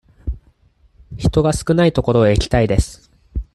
[1.15, 3.11] 人が少ない所へ行きたいです。